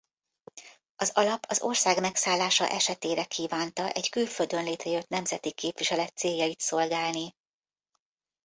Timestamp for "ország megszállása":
1.61-2.67